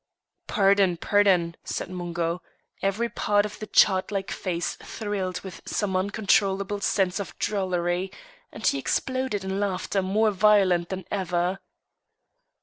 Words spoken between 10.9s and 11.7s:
ever.